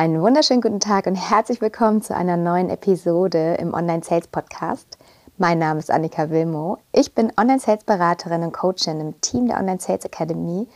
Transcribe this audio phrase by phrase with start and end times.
[0.00, 4.96] Einen wunderschönen guten Tag und herzlich willkommen zu einer neuen Episode im Online Sales Podcast.
[5.36, 6.78] Mein Name ist Annika Wilmo.
[6.90, 10.66] Ich bin Online Sales Beraterin und Coachin im Team der Online Sales Academy.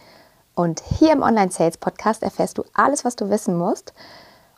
[0.55, 3.95] Und hier im Online Sales Podcast erfährst du alles, was du wissen musst,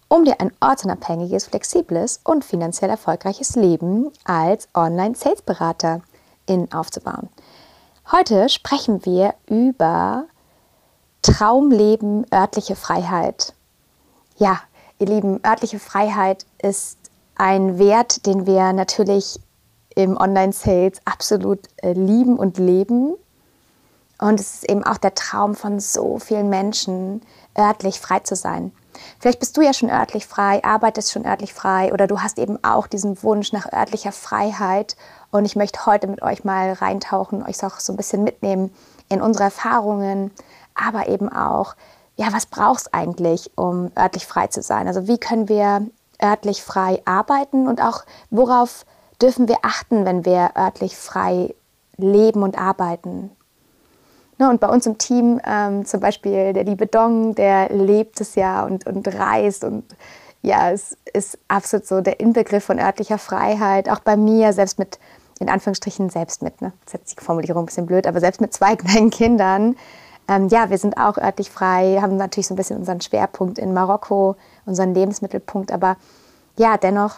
[0.09, 6.01] um dir ein ortsunabhängiges, flexibles und finanziell erfolgreiches Leben als Online Sales Berater
[6.73, 7.29] aufzubauen.
[8.11, 10.25] Heute sprechen wir über
[11.23, 13.55] Traumleben, örtliche Freiheit.
[14.39, 14.61] Ja,
[14.99, 16.99] ihr Lieben, örtliche Freiheit ist
[17.37, 19.41] ein Wert, den wir natürlich
[19.95, 23.15] im Online-Sales absolut äh, lieben und leben.
[24.19, 27.23] Und es ist eben auch der Traum von so vielen Menschen,
[27.57, 28.73] örtlich frei zu sein.
[29.19, 32.63] Vielleicht bist du ja schon örtlich frei, arbeitest schon örtlich frei oder du hast eben
[32.63, 34.97] auch diesen Wunsch nach örtlicher Freiheit.
[35.31, 38.75] Und ich möchte heute mit euch mal reintauchen, euch auch so ein bisschen mitnehmen
[39.09, 40.31] in unsere Erfahrungen,
[40.75, 41.75] aber eben auch,
[42.17, 44.87] ja, was brauchst eigentlich, um örtlich frei zu sein?
[44.89, 45.87] Also wie können wir
[46.23, 48.87] örtlich frei arbeiten und auch worauf
[49.21, 51.55] dürfen wir achten, wenn wir örtlich frei
[51.97, 53.31] leben und arbeiten?
[54.39, 58.35] Ne, und bei uns im Team ähm, zum Beispiel der liebe Dong, der lebt es
[58.35, 59.85] ja und, und reist und
[60.43, 63.89] ja, es ist absolut so der Inbegriff von örtlicher Freiheit.
[63.89, 64.99] Auch bei mir, selbst mit,
[65.41, 68.53] in Anführungsstrichen, selbst mit, ne, das ist die Formulierung ein bisschen blöd, aber selbst mit
[68.53, 69.75] zwei kleinen Kindern,
[70.29, 73.73] ähm, ja, wir sind auch örtlich frei, haben natürlich so ein bisschen unseren Schwerpunkt in
[73.73, 75.97] Marokko, unseren Lebensmittelpunkt, aber
[76.57, 77.17] ja, dennoch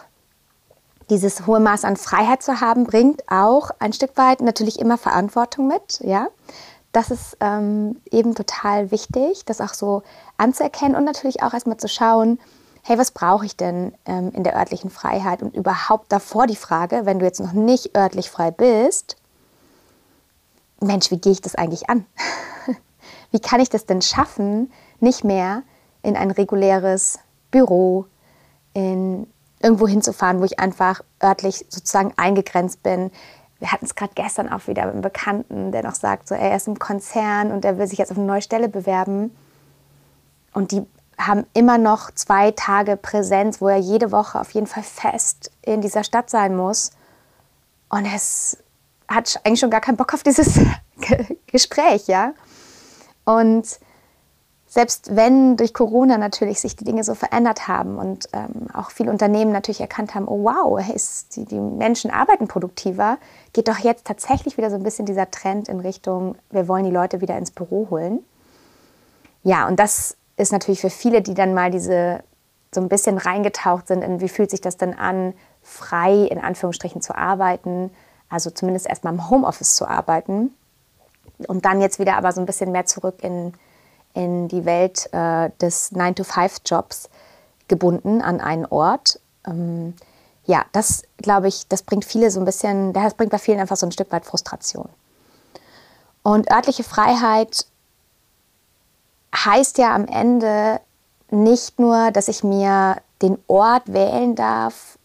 [1.09, 5.67] dieses hohe Maß an Freiheit zu haben, bringt auch ein Stück weit natürlich immer Verantwortung
[5.67, 6.27] mit, ja.
[6.91, 10.01] Das ist ähm, eben total wichtig, das auch so
[10.37, 12.39] anzuerkennen und natürlich auch erstmal zu schauen,
[12.81, 15.43] hey, was brauche ich denn ähm, in der örtlichen Freiheit?
[15.43, 19.17] Und überhaupt davor die Frage, wenn du jetzt noch nicht örtlich frei bist,
[20.81, 22.05] Mensch, wie gehe ich das eigentlich an?
[23.31, 25.63] wie kann ich das denn schaffen, nicht mehr
[26.01, 27.19] in ein reguläres
[27.51, 28.05] Büro,
[28.73, 29.27] in
[29.61, 33.11] irgendwo hinzufahren, wo ich einfach örtlich sozusagen eingegrenzt bin.
[33.59, 36.55] Wir hatten es gerade gestern auch wieder mit einem Bekannten, der noch sagt, so, er
[36.55, 39.35] ist im Konzern und er will sich jetzt auf eine neue Stelle bewerben.
[40.53, 40.85] Und die
[41.17, 45.81] haben immer noch zwei Tage Präsenz, wo er jede Woche auf jeden Fall fest in
[45.81, 46.91] dieser Stadt sein muss.
[47.89, 48.57] Und es
[49.09, 50.57] hat eigentlich schon gar keinen Bock auf dieses
[51.47, 52.33] Gespräch, ja.
[53.29, 53.79] Und
[54.65, 59.11] selbst wenn durch Corona natürlich sich die Dinge so verändert haben und ähm, auch viele
[59.11, 63.19] Unternehmen natürlich erkannt haben, oh wow, ist, die, die, Menschen arbeiten produktiver,
[63.53, 66.91] geht doch jetzt tatsächlich wieder so ein bisschen dieser Trend in Richtung, wir wollen die
[66.91, 68.25] Leute wieder ins Büro holen.
[69.43, 72.23] Ja, und das ist natürlich für viele, die dann mal diese
[72.73, 77.01] so ein bisschen reingetaucht sind, in wie fühlt sich das denn an, frei in Anführungsstrichen
[77.01, 77.91] zu arbeiten,
[78.27, 80.51] also zumindest erstmal im Homeoffice zu arbeiten
[81.47, 83.53] und dann jetzt wieder aber so ein bisschen mehr zurück in,
[84.13, 87.09] in die Welt äh, des 9-to-5-Jobs
[87.67, 89.19] gebunden an einen Ort.
[89.47, 89.93] Ähm,
[90.45, 93.77] ja, das glaube ich, das bringt viele so ein bisschen, das bringt bei vielen einfach
[93.77, 94.89] so ein Stück weit Frustration.
[96.23, 97.65] Und örtliche Freiheit
[99.35, 100.81] heißt ja am Ende
[101.29, 104.97] nicht nur, dass ich mir den Ort wählen darf,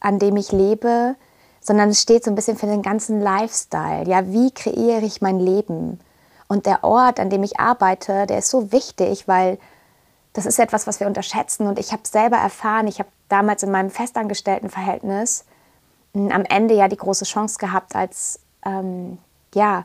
[0.00, 1.16] an dem ich lebe,
[1.62, 4.06] sondern es steht so ein bisschen für den ganzen Lifestyle.
[4.06, 6.00] Ja, wie kreiere ich mein Leben?
[6.48, 9.58] Und der Ort, an dem ich arbeite, der ist so wichtig, weil
[10.32, 11.66] das ist etwas, was wir unterschätzen.
[11.66, 15.44] Und ich habe selber erfahren, ich habe damals in meinem Festangestelltenverhältnis
[16.14, 19.18] hm, am Ende ja die große Chance gehabt, als ähm,
[19.54, 19.84] ja,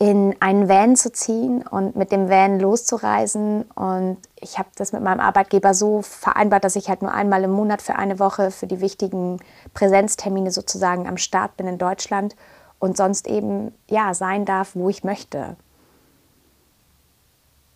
[0.00, 3.64] in einen Van zu ziehen und mit dem Van loszureisen.
[3.74, 7.50] Und ich habe das mit meinem Arbeitgeber so vereinbart, dass ich halt nur einmal im
[7.50, 9.36] Monat für eine Woche für die wichtigen
[9.74, 12.34] Präsenztermine sozusagen am Start bin in Deutschland
[12.78, 15.56] und sonst eben ja sein darf, wo ich möchte.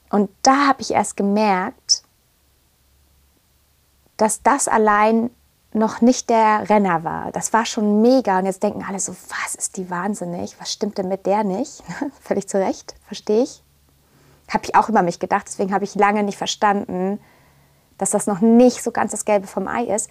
[0.09, 2.05] Und da habe ich erst gemerkt,
[4.17, 5.29] dass das allein
[5.75, 7.33] noch nicht der Renner war.
[7.33, 8.39] Das war schon mega.
[8.39, 10.59] Und jetzt denken alle so, was ist die wahnsinnig?
[10.61, 11.83] Was stimmt denn mit der nicht?
[12.21, 13.63] Völlig zu Recht, verstehe ich.
[14.49, 15.47] Habe ich auch über mich gedacht.
[15.49, 17.19] Deswegen habe ich lange nicht verstanden,
[17.99, 20.09] dass das noch nicht so ganz das Gelbe vom Ei ist.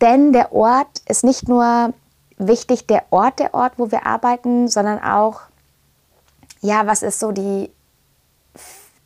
[0.00, 1.92] Denn der Ort ist nicht nur
[2.38, 5.42] wichtig, der Ort, der Ort, wo wir arbeiten, sondern auch,
[6.62, 7.70] ja, was ist so die,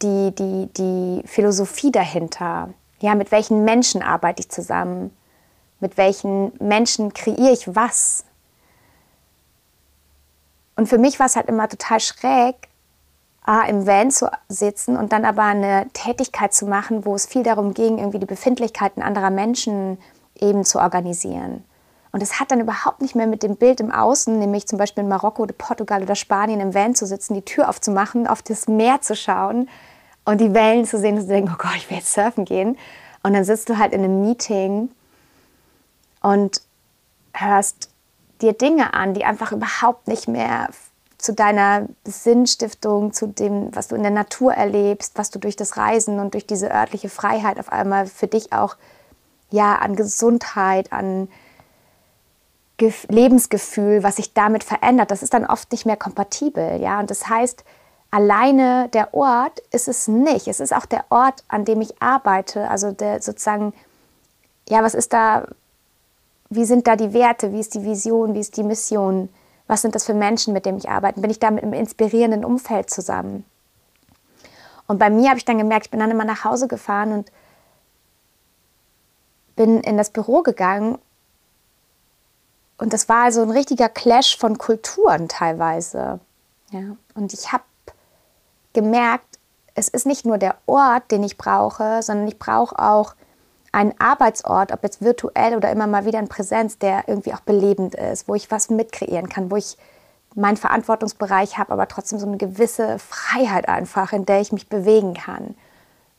[0.02, 2.68] die, die, die Philosophie dahinter?
[3.04, 5.14] Ja, mit welchen Menschen arbeite ich zusammen?
[5.78, 8.24] Mit welchen Menschen kreiere ich was?
[10.74, 12.56] Und für mich war es halt immer total schräg,
[13.44, 17.42] ah, im Van zu sitzen und dann aber eine Tätigkeit zu machen, wo es viel
[17.42, 19.98] darum ging, irgendwie die Befindlichkeiten anderer Menschen
[20.40, 21.62] eben zu organisieren.
[22.10, 25.02] Und es hat dann überhaupt nicht mehr mit dem Bild im Außen, nämlich zum Beispiel
[25.02, 29.02] in Marokko, Portugal oder Spanien im Van zu sitzen, die Tür aufzumachen, auf das Meer
[29.02, 29.68] zu schauen
[30.24, 32.78] und die Wellen zu sehen und zu denken, oh Gott, ich will jetzt surfen gehen.
[33.22, 34.90] Und dann sitzt du halt in einem Meeting
[36.22, 36.60] und
[37.32, 37.90] hörst
[38.40, 40.68] dir Dinge an, die einfach überhaupt nicht mehr
[41.18, 45.76] zu deiner Sinnstiftung, zu dem, was du in der Natur erlebst, was du durch das
[45.76, 48.76] Reisen und durch diese örtliche Freiheit auf einmal für dich auch
[49.50, 51.28] ja an Gesundheit, an
[53.08, 57.00] Lebensgefühl, was sich damit verändert, das ist dann oft nicht mehr kompatibel, ja.
[57.00, 57.64] Und das heißt,
[58.14, 60.46] alleine der Ort ist es nicht.
[60.46, 62.70] Es ist auch der Ort, an dem ich arbeite.
[62.70, 63.74] Also der sozusagen,
[64.68, 65.48] ja, was ist da,
[66.48, 69.28] wie sind da die Werte, wie ist die Vision, wie ist die Mission,
[69.66, 71.20] was sind das für Menschen, mit denen ich arbeite?
[71.20, 73.44] Bin ich da mit einem inspirierenden Umfeld zusammen?
[74.86, 77.32] Und bei mir habe ich dann gemerkt, ich bin dann immer nach Hause gefahren und
[79.56, 80.98] bin in das Büro gegangen
[82.78, 86.20] und das war also ein richtiger Clash von Kulturen teilweise.
[86.70, 86.96] Ja.
[87.14, 87.64] Und ich habe
[88.74, 89.38] gemerkt,
[89.74, 93.14] es ist nicht nur der Ort, den ich brauche, sondern ich brauche auch
[93.72, 97.94] einen Arbeitsort, ob jetzt virtuell oder immer mal wieder in Präsenz, der irgendwie auch belebend
[97.96, 99.76] ist, wo ich was mitkreieren kann, wo ich
[100.36, 105.14] meinen Verantwortungsbereich habe, aber trotzdem so eine gewisse Freiheit einfach, in der ich mich bewegen
[105.14, 105.56] kann,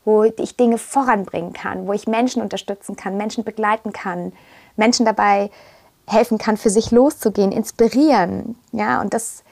[0.04, 4.32] wo ich Dinge voranbringen kann, wo ich Menschen unterstützen kann, Menschen begleiten kann,
[4.76, 5.50] Menschen dabei
[6.06, 8.56] helfen kann, für sich loszugehen, inspirieren.
[8.72, 9.42] Ja, und das,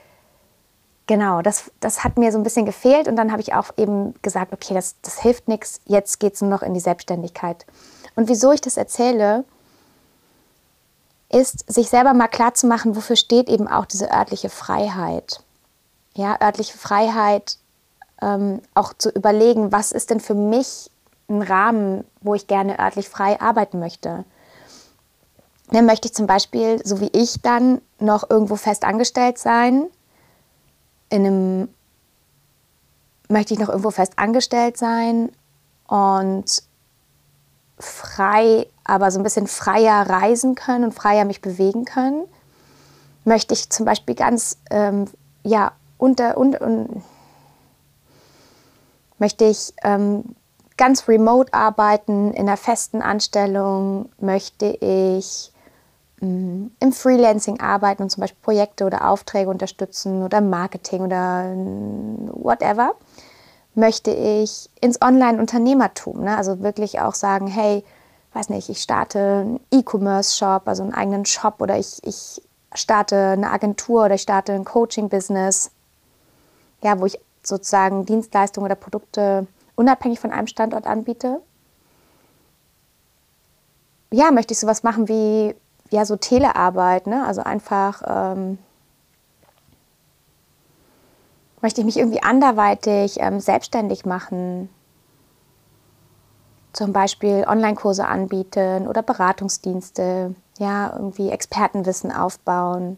[1.07, 3.07] genau, das, das hat mir so ein bisschen gefehlt.
[3.07, 6.41] Und dann habe ich auch eben gesagt, okay, das, das hilft nichts, jetzt geht es
[6.41, 7.65] nur noch in die Selbstständigkeit.
[8.15, 9.43] Und wieso ich das erzähle,
[11.29, 15.41] ist, sich selber mal klar zu machen, wofür steht eben auch diese örtliche Freiheit.
[16.13, 17.57] Ja, örtliche Freiheit,
[18.21, 20.89] ähm, auch zu überlegen, was ist denn für mich
[21.27, 24.23] ein Rahmen, wo ich gerne örtlich frei arbeiten möchte.
[25.71, 29.87] Dann möchte ich zum Beispiel, so wie ich dann, noch irgendwo fest angestellt sein.
[31.09, 31.69] In einem
[33.29, 35.31] möchte ich noch irgendwo fest angestellt sein
[35.87, 36.63] und
[37.79, 42.25] frei, aber so ein bisschen freier reisen können und freier mich bewegen können.
[43.23, 45.05] Möchte ich zum Beispiel ganz, ähm,
[45.43, 47.03] ja, unter, und, und
[49.17, 50.35] möchte ich ähm,
[50.77, 55.51] ganz remote arbeiten, in einer festen Anstellung, möchte ich
[56.21, 61.53] im Freelancing arbeiten und zum Beispiel Projekte oder Aufträge unterstützen oder Marketing oder
[62.33, 62.95] whatever,
[63.75, 66.23] möchte ich ins Online-Unternehmertum.
[66.23, 66.37] Ne?
[66.37, 67.83] Also wirklich auch sagen, hey,
[68.33, 72.41] weiß nicht, ich starte einen E-Commerce-Shop, also einen eigenen Shop oder ich, ich
[72.73, 75.71] starte eine Agentur oder ich starte ein Coaching-Business,
[76.81, 81.41] ja, wo ich sozusagen Dienstleistungen oder Produkte unabhängig von einem Standort anbiete.
[84.11, 85.55] Ja, möchte ich sowas machen wie
[85.95, 87.25] ja, so Telearbeit, ne?
[87.25, 88.57] also einfach ähm,
[91.61, 94.67] möchte ich mich irgendwie anderweitig ähm, selbstständig machen,
[96.73, 102.97] zum Beispiel Online-Kurse anbieten oder Beratungsdienste, ja, irgendwie Expertenwissen aufbauen.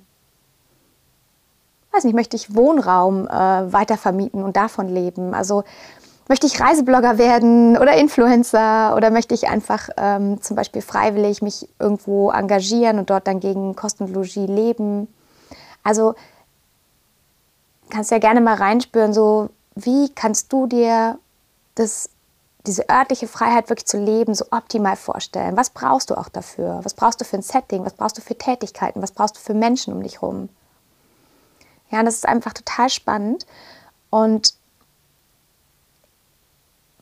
[1.91, 3.31] Weiß nicht, möchte ich Wohnraum äh,
[3.71, 5.35] weitervermieten und davon leben.
[5.35, 5.63] Also
[6.27, 11.69] möchte ich Reiseblogger werden oder Influencer oder möchte ich einfach ähm, zum Beispiel freiwillig mich
[11.79, 15.07] irgendwo engagieren und dort dann gegen Kostenlogie leben.
[15.83, 16.15] Also
[17.89, 21.17] kannst ja gerne mal reinspüren, so wie kannst du dir
[21.75, 22.09] das,
[22.65, 25.55] diese örtliche Freiheit wirklich zu leben so optimal vorstellen?
[25.55, 26.81] Was brauchst du auch dafür?
[26.83, 27.85] Was brauchst du für ein Setting?
[27.85, 29.01] Was brauchst du für Tätigkeiten?
[29.01, 30.49] Was brauchst du für Menschen um dich herum?
[31.89, 33.45] Ja, das ist einfach total spannend
[34.09, 34.55] und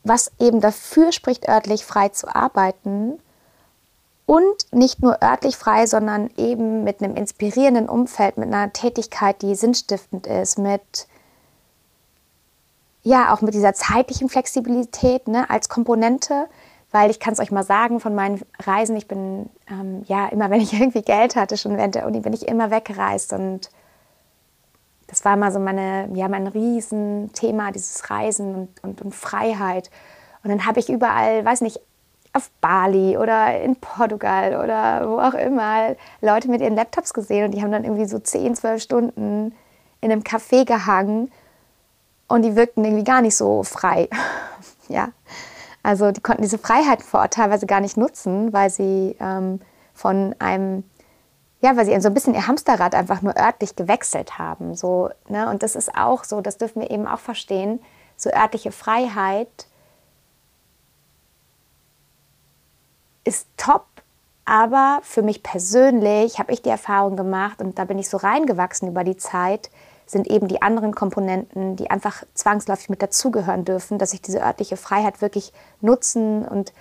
[0.08, 3.18] was eben dafür spricht, örtlich frei zu arbeiten.
[4.24, 9.54] Und nicht nur örtlich frei, sondern eben mit einem inspirierenden Umfeld, mit einer Tätigkeit, die
[9.54, 11.06] sinnstiftend ist, mit
[13.06, 16.48] ja auch mit dieser zeitlichen Flexibilität ne, als Komponente,
[16.90, 20.50] weil ich kann es euch mal sagen von meinen Reisen, ich bin ähm, ja immer,
[20.50, 23.70] wenn ich irgendwie Geld hatte, schon während der Uni, bin ich immer weggereist und
[25.06, 29.90] das war immer so meine, ja, mein Riesenthema, dieses Reisen und, und, und Freiheit.
[30.42, 31.80] Und dann habe ich überall, weiß nicht,
[32.32, 37.52] auf Bali oder in Portugal oder wo auch immer Leute mit ihren Laptops gesehen und
[37.52, 39.54] die haben dann irgendwie so 10, 12 Stunden
[40.02, 41.32] in einem Café gehangen
[42.28, 44.08] und die wirkten irgendwie gar nicht so frei.
[44.88, 45.08] ja,
[45.82, 49.60] also die konnten diese Freiheit vor Ort teilweise gar nicht nutzen, weil sie ähm,
[49.94, 50.84] von einem
[51.66, 54.76] ja, weil sie so ein bisschen ihr Hamsterrad einfach nur örtlich gewechselt haben.
[54.76, 55.50] So, ne?
[55.50, 57.80] Und das ist auch so, das dürfen wir eben auch verstehen,
[58.16, 59.66] so örtliche Freiheit
[63.24, 63.86] ist top,
[64.44, 68.88] aber für mich persönlich habe ich die Erfahrung gemacht und da bin ich so reingewachsen
[68.88, 69.68] über die Zeit,
[70.06, 74.76] sind eben die anderen Komponenten, die einfach zwangsläufig mit dazugehören dürfen, dass ich diese örtliche
[74.76, 76.72] Freiheit wirklich nutzen und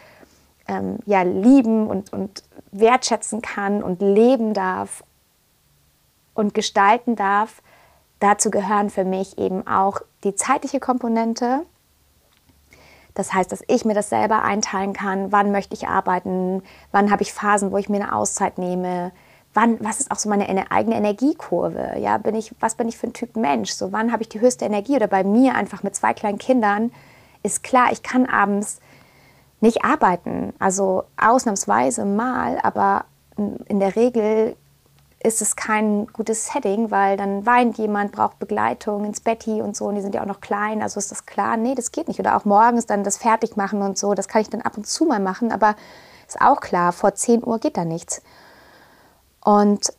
[0.67, 5.03] ähm, ja, lieben und, und wertschätzen kann und leben darf
[6.33, 7.61] und gestalten darf.
[8.19, 11.61] Dazu gehören für mich eben auch die zeitliche Komponente.
[13.13, 17.23] Das heißt, dass ich mir das selber einteilen kann, wann möchte ich arbeiten, wann habe
[17.23, 19.11] ich Phasen, wo ich mir eine Auszeit nehme,
[19.53, 21.97] wann, was ist auch so meine eigene Energiekurve?
[21.97, 23.71] Ja, bin ich, was bin ich für ein Typ Mensch?
[23.71, 24.97] So, wann habe ich die höchste Energie?
[24.97, 26.91] Oder bei mir einfach mit zwei kleinen Kindern
[27.41, 28.79] ist klar, ich kann abends
[29.61, 30.53] nicht arbeiten.
[30.59, 33.05] Also ausnahmsweise mal, aber
[33.37, 34.55] in der Regel
[35.25, 39.85] ist es kein gutes Setting, weil dann weint jemand, braucht Begleitung ins Betty und so
[39.85, 42.19] und die sind ja auch noch klein, also ist das klar, nee, das geht nicht.
[42.19, 45.05] Oder auch morgens dann das Fertigmachen und so, das kann ich dann ab und zu
[45.05, 45.75] mal machen, aber
[46.27, 48.21] ist auch klar, vor 10 Uhr geht da nichts.
[49.43, 49.93] Und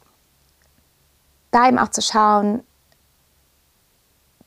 [1.51, 2.63] da eben auch zu schauen,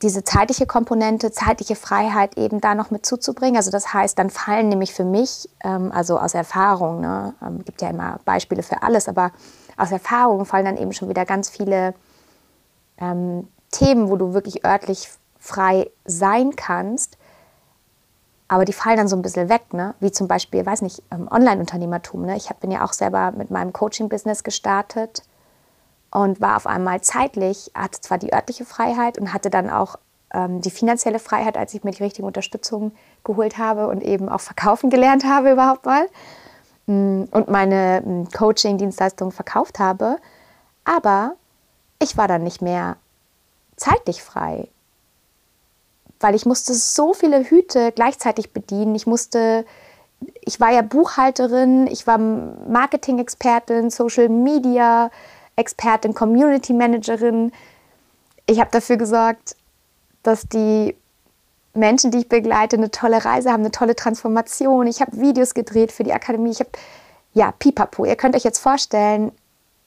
[0.01, 3.57] diese zeitliche Komponente, zeitliche Freiheit eben da noch mit zuzubringen.
[3.57, 7.81] Also das heißt, dann fallen nämlich für mich, ähm, also aus Erfahrung, ne, ähm, gibt
[7.81, 9.31] ja immer Beispiele für alles, aber
[9.75, 11.93] aus Erfahrung fallen dann eben schon wieder ganz viele
[12.97, 17.17] ähm, Themen, wo du wirklich örtlich frei sein kannst,
[18.47, 19.95] aber die fallen dann so ein bisschen weg, ne?
[19.99, 22.25] wie zum Beispiel, weiß nicht, ähm, Online-Unternehmertum.
[22.25, 22.35] Ne?
[22.35, 25.23] Ich hab, bin ja auch selber mit meinem Coaching-Business gestartet
[26.11, 29.97] und war auf einmal zeitlich, hatte zwar die örtliche Freiheit und hatte dann auch
[30.33, 32.91] ähm, die finanzielle Freiheit, als ich mir die richtige Unterstützung
[33.23, 36.07] geholt habe und eben auch verkaufen gelernt habe überhaupt mal
[36.87, 40.17] mm, und meine mm, Coaching-Dienstleistungen verkauft habe.
[40.83, 41.33] Aber
[42.01, 42.97] ich war dann nicht mehr
[43.75, 44.67] zeitlich frei
[46.19, 48.95] weil ich musste so viele Hüte gleichzeitig bedienen.
[48.95, 49.65] Ich musste,
[50.41, 55.11] ich war ja Buchhalterin, ich war Marketing-Expertin, Social Media
[55.59, 57.51] Expertin, Community Managerin.
[58.45, 59.55] Ich habe dafür gesorgt,
[60.23, 60.95] dass die
[61.73, 64.87] Menschen, die ich begleite, eine tolle Reise haben, eine tolle Transformation.
[64.87, 66.51] Ich habe Videos gedreht für die Akademie.
[66.51, 66.71] Ich habe,
[67.33, 68.05] ja, pipapo.
[68.05, 69.31] Ihr könnt euch jetzt vorstellen,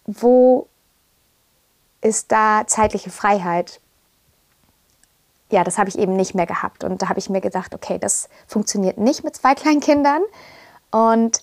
[0.06, 0.68] wo
[2.00, 3.80] ist da zeitliche Freiheit?
[5.52, 6.82] ja, das habe ich eben nicht mehr gehabt.
[6.82, 10.22] Und da habe ich mir gedacht, okay, das funktioniert nicht mit zwei kleinen Kindern.
[10.90, 11.42] Und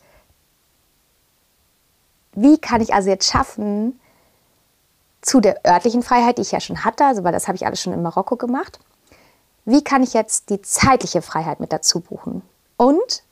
[2.34, 4.00] wie kann ich also jetzt schaffen,
[5.22, 7.82] zu der örtlichen Freiheit, die ich ja schon hatte, also weil das habe ich alles
[7.82, 8.80] schon in Marokko gemacht,
[9.66, 12.42] wie kann ich jetzt die zeitliche Freiheit mit dazu buchen?
[12.78, 13.24] Und,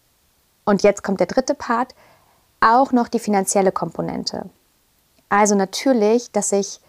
[0.65, 1.95] und jetzt kommt der dritte Part,
[2.59, 4.49] auch noch die finanzielle Komponente.
[5.29, 6.79] Also natürlich, dass ich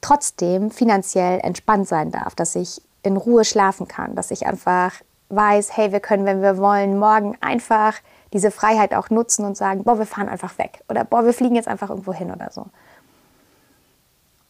[0.00, 4.92] trotzdem finanziell entspannt sein darf, dass ich in Ruhe schlafen kann, dass ich einfach
[5.30, 7.94] weiß, hey, wir können, wenn wir wollen, morgen einfach
[8.32, 11.54] diese Freiheit auch nutzen und sagen, boah, wir fahren einfach weg oder boah, wir fliegen
[11.54, 12.66] jetzt einfach irgendwo hin oder so.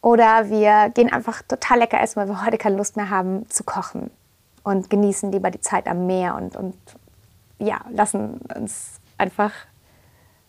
[0.02, 3.64] Oder wir gehen einfach total lecker essen, weil wir heute keine Lust mehr haben zu
[3.64, 4.10] kochen
[4.62, 6.76] und genießen lieber die Zeit am Meer und, und
[7.58, 9.52] ja, lassen uns einfach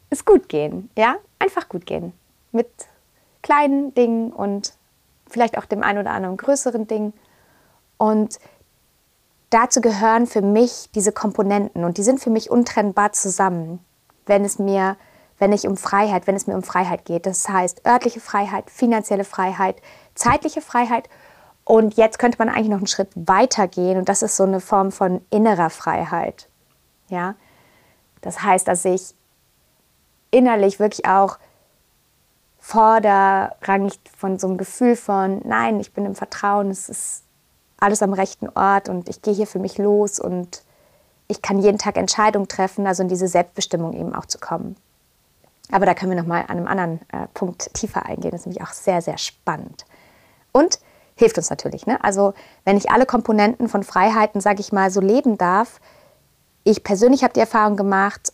[0.10, 2.14] es gut gehen, ja, einfach gut gehen
[2.52, 2.68] mit
[3.42, 4.74] kleinen Dingen und
[5.28, 7.14] vielleicht auch dem einen oder anderen größeren Ding.
[7.98, 8.40] Und
[9.50, 13.80] dazu gehören für mich diese Komponenten und die sind für mich untrennbar zusammen,
[14.26, 14.98] wenn es mir,
[15.42, 17.26] wenn ich um Freiheit, wenn es mir um Freiheit geht.
[17.26, 19.82] Das heißt örtliche Freiheit, finanzielle Freiheit,
[20.14, 21.10] zeitliche Freiheit.
[21.64, 24.60] Und jetzt könnte man eigentlich noch einen Schritt weiter gehen und das ist so eine
[24.60, 26.48] Form von innerer Freiheit.
[27.08, 27.34] Ja,
[28.22, 29.16] das heißt, dass ich
[30.30, 31.40] innerlich wirklich auch
[32.60, 37.24] vorderrangig von so einem Gefühl von, nein, ich bin im Vertrauen, es ist
[37.80, 40.64] alles am rechten Ort und ich gehe hier für mich los und
[41.28, 44.76] ich kann jeden Tag Entscheidungen treffen, also in diese Selbstbestimmung eben auch zu kommen.
[45.72, 48.32] Aber da können wir nochmal an einem anderen äh, Punkt tiefer eingehen.
[48.32, 49.86] Das ist nämlich auch sehr, sehr spannend.
[50.52, 50.80] Und
[51.16, 51.86] hilft uns natürlich.
[51.86, 52.04] Ne?
[52.04, 52.34] Also
[52.66, 55.80] wenn ich alle Komponenten von Freiheiten, sage ich mal, so leben darf,
[56.64, 58.34] ich persönlich habe die Erfahrung gemacht,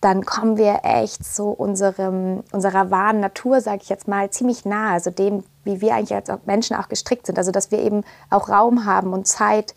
[0.00, 4.92] dann kommen wir echt so unserem, unserer wahren Natur, sage ich jetzt mal, ziemlich nahe,
[4.92, 7.38] also dem, wie wir eigentlich als Menschen auch gestrickt sind.
[7.38, 9.74] Also dass wir eben auch Raum haben und Zeit,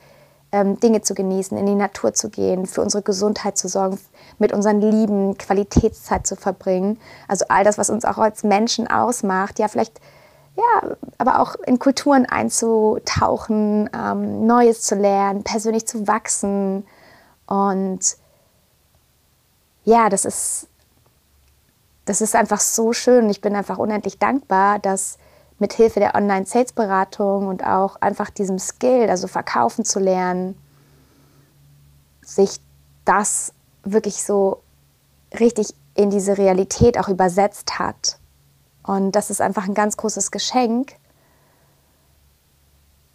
[0.52, 4.00] ähm, Dinge zu genießen, in die Natur zu gehen, für unsere Gesundheit zu sorgen,
[4.40, 7.00] mit unseren Lieben Qualitätszeit zu verbringen.
[7.28, 10.00] Also all das, was uns auch als Menschen ausmacht, ja, vielleicht,
[10.56, 16.86] ja, aber auch in Kulturen einzutauchen, ähm, Neues zu lernen, persönlich zu wachsen
[17.48, 18.18] und
[19.84, 20.68] ja, das ist,
[22.04, 23.30] das ist einfach so schön.
[23.30, 25.18] Ich bin einfach unendlich dankbar, dass
[25.60, 30.56] mit Hilfe der Online-Sales-Beratung und auch einfach diesem Skill, also verkaufen zu lernen,
[32.22, 32.60] sich
[33.06, 34.62] das wirklich so
[35.40, 38.20] richtig in diese Realität auch übersetzt hat.
[38.84, 40.96] Und das ist einfach ein ganz großes Geschenk.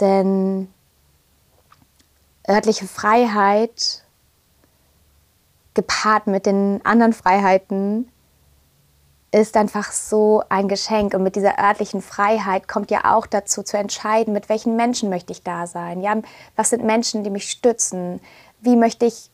[0.00, 0.68] Denn
[2.48, 4.04] örtliche Freiheit
[5.74, 8.11] gepaart mit den anderen Freiheiten
[9.32, 11.14] ist einfach so ein Geschenk.
[11.14, 15.32] Und mit dieser örtlichen Freiheit kommt ja auch dazu zu entscheiden, mit welchen Menschen möchte
[15.32, 16.02] ich da sein.
[16.02, 16.16] Ja,
[16.54, 18.20] was sind Menschen, die mich stützen?
[18.60, 19.30] Wie möchte ich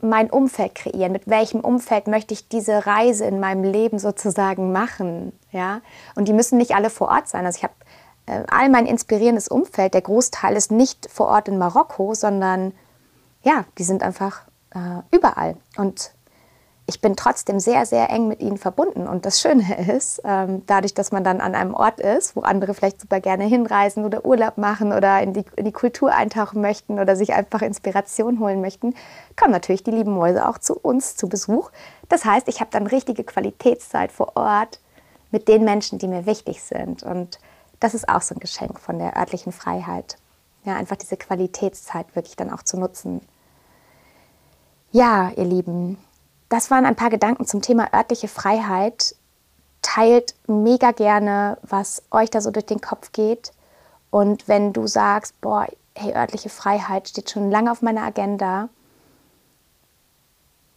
[0.00, 1.12] mein Umfeld kreieren?
[1.12, 5.38] Mit welchem Umfeld möchte ich diese Reise in meinem Leben sozusagen machen?
[5.52, 5.82] Ja,
[6.14, 7.44] und die müssen nicht alle vor Ort sein.
[7.44, 7.74] Also ich habe
[8.26, 9.92] äh, all mein inspirierendes Umfeld.
[9.92, 12.72] Der Großteil ist nicht vor Ort in Marokko, sondern
[13.42, 14.40] ja, die sind einfach
[14.74, 15.56] äh, überall.
[15.76, 16.12] Und
[16.86, 19.06] ich bin trotzdem sehr, sehr eng mit ihnen verbunden.
[19.06, 22.74] Und das Schöne ist, ähm, dadurch, dass man dann an einem Ort ist, wo andere
[22.74, 26.98] vielleicht super gerne hinreisen oder Urlaub machen oder in die, in die Kultur eintauchen möchten
[26.98, 28.94] oder sich einfach Inspiration holen möchten,
[29.36, 31.70] kommen natürlich die lieben Mäuse auch zu uns zu Besuch.
[32.08, 34.80] Das heißt, ich habe dann richtige Qualitätszeit vor Ort
[35.30, 37.02] mit den Menschen, die mir wichtig sind.
[37.02, 37.38] Und
[37.80, 40.18] das ist auch so ein Geschenk von der örtlichen Freiheit.
[40.64, 43.20] Ja, einfach diese Qualitätszeit wirklich dann auch zu nutzen.
[44.92, 45.98] Ja, ihr Lieben,
[46.48, 49.16] das waren ein paar Gedanken zum Thema örtliche Freiheit.
[49.82, 53.52] Teilt mega gerne, was euch da so durch den Kopf geht.
[54.10, 58.68] Und wenn du sagst, boah, hey, örtliche Freiheit steht schon lange auf meiner Agenda,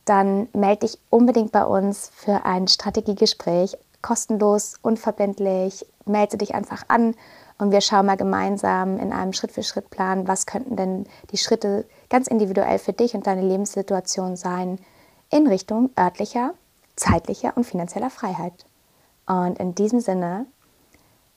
[0.05, 3.77] dann melde dich unbedingt bei uns für ein Strategiegespräch.
[4.01, 5.85] Kostenlos, unverbindlich.
[6.05, 7.15] Melde dich einfach an
[7.57, 12.79] und wir schauen mal gemeinsam in einem Schritt-für-Schritt-Plan, was könnten denn die Schritte ganz individuell
[12.79, 14.79] für dich und deine Lebenssituation sein,
[15.29, 16.53] in Richtung örtlicher,
[16.95, 18.65] zeitlicher und finanzieller Freiheit.
[19.25, 20.45] Und in diesem Sinne,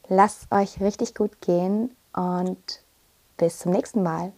[0.08, 2.82] lasst euch richtig gut gehen und
[3.36, 4.32] bis zum nächsten Mal.